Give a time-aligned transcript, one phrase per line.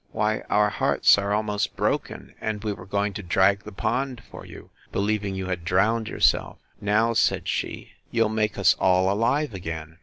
[0.11, 4.47] —Why, our hearts are almost broken, and we were going to drag the pond for
[4.47, 6.57] you, believing you had drowned yourself.
[6.81, 9.99] Now, said she, you'll make us all alive again!